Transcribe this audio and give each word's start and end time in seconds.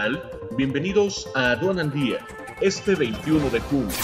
tal? 0.00 0.22
Bienvenidos 0.56 1.28
a 1.34 1.56
Día, 1.56 2.18
este 2.62 2.94
21 2.94 3.50
de 3.50 3.60
junio. 3.60 3.94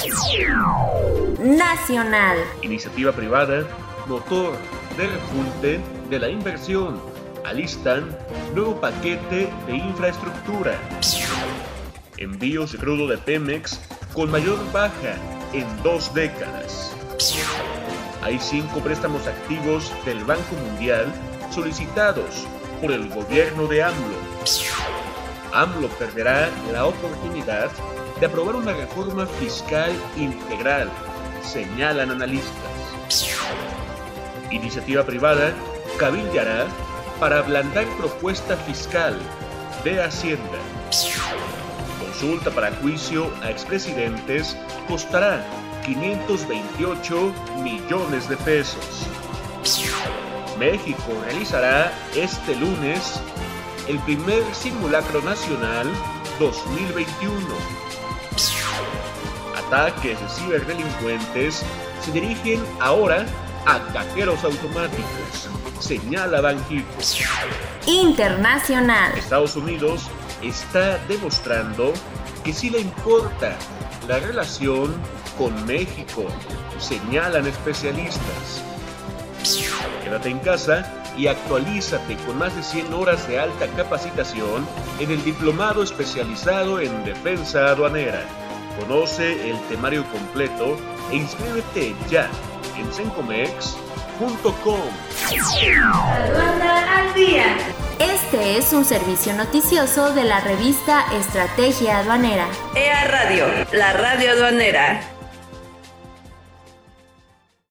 Nacional. 1.41 2.37
Iniciativa 2.63 3.13
privada, 3.13 3.67
motor 4.07 4.59
de 4.99 5.07
repunte 5.07 5.81
de 6.11 6.19
la 6.19 6.29
inversión. 6.29 7.01
Alistan 7.47 8.15
nuevo 8.55 8.79
paquete 8.79 9.49
de 9.67 9.77
infraestructura. 9.77 10.79
Envíos 12.19 12.73
de 12.73 12.79
crudo 12.79 13.07
de 13.07 13.17
Pemex 13.17 13.81
con 14.13 14.31
mayor 14.31 14.59
baja 14.73 15.15
en 15.55 15.67
dos 15.83 16.13
décadas. 16.13 16.95
Hay 18.23 18.39
cinco 18.39 18.81
préstamos 18.81 19.27
activos 19.27 19.91
del 20.05 20.23
Banco 20.25 20.57
Mundial 20.67 21.07
solicitados 21.51 22.47
por 22.83 22.93
el 22.93 23.09
gobierno 23.09 23.67
de 23.67 23.83
AMLO. 23.83 24.96
AMLO 25.57 25.89
perderá 25.89 26.51
la 26.71 26.85
oportunidad 26.85 27.71
de 28.21 28.27
aprobar 28.27 28.57
una 28.57 28.75
reforma 28.75 29.25
fiscal 29.25 29.91
integral, 30.15 30.91
señalan 31.43 32.11
analistas. 32.11 33.27
Iniciativa 34.51 35.03
privada 35.03 35.55
cabildeará 35.99 36.67
para 37.19 37.39
ablandar 37.39 37.87
propuesta 37.97 38.55
fiscal 38.59 39.19
de 39.83 40.03
Hacienda. 40.03 40.59
Consulta 42.01 42.51
para 42.51 42.71
juicio 42.77 43.31
a 43.43 43.51
expresidentes 43.51 44.59
costará 44.87 45.43
528 45.87 47.33
millones 47.63 48.29
de 48.29 48.37
pesos. 48.37 49.07
México 50.59 51.13
realizará 51.25 51.93
este 52.15 52.55
lunes 52.57 53.21
el 53.89 53.99
primer 54.01 54.43
simulacro 54.55 55.23
nacional 55.23 55.89
2021. 56.39 57.37
Ataques 59.57 60.21
de 60.21 60.29
ciberdelincuentes 60.29 61.63
se 62.05 62.13
dirigen 62.13 62.63
ahora 62.81 63.25
a 63.67 63.79
cajeros 63.93 64.43
automáticos, 64.45 65.49
señala 65.81 66.41
Banjico. 66.41 66.89
Internacional. 67.87 69.17
Estados 69.17 69.57
Unidos 69.57 70.03
está 70.43 70.99
demostrando 71.07 71.93
que 72.45 72.53
sí 72.53 72.71
le 72.71 72.81
importa 72.81 73.57
la 74.09 74.19
relación 74.19 74.95
con 75.39 75.67
México, 75.67 76.27
señalan 76.79 77.47
especialistas. 77.47 78.63
Quédate 80.03 80.31
en 80.31 80.39
casa 80.41 81.06
y 81.17 81.27
actualízate 81.29 82.17
con 82.27 82.39
más 82.39 82.55
de 82.55 82.63
100 82.63 82.93
horas 82.95 83.27
de 83.29 83.39
alta 83.39 83.67
capacitación 83.69 84.67
en 85.01 85.11
el 85.11 85.25
diplomado 85.25 85.83
especializado 85.83 86.81
en 86.81 87.05
defensa 87.05 87.69
aduanera. 87.69 88.25
Conoce 88.79 89.51
el 89.51 89.59
temario 89.69 90.05
completo 90.11 90.77
e 91.11 91.17
inscríbete 91.17 91.95
ya 92.11 92.29
en 92.77 92.93
sencomex.com. 92.93 94.81
Aduana 95.93 96.99
al 96.99 97.15
día. 97.15 97.57
Este 97.99 98.59
es 98.59 98.73
un 98.73 98.85
servicio 98.85 99.33
noticioso 99.33 100.13
de 100.13 100.25
la 100.25 100.41
revista 100.41 101.07
Estrategia 101.15 101.99
Aduanera. 101.99 102.47
EA 102.75 103.05
Radio, 103.05 103.47
la 103.73 103.95
radio 103.95 104.33
aduanera. 104.33 105.16